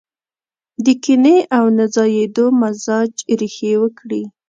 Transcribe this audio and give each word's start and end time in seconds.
د 0.83 0.85
کينې 1.03 1.37
او 1.57 1.65
نه 1.77 1.85
ځايېدو 1.95 2.45
مزاج 2.61 3.11
ريښې 3.39 3.73
وکړي. 3.81 4.23